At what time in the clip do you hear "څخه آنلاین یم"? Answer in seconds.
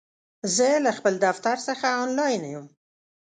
1.67-2.65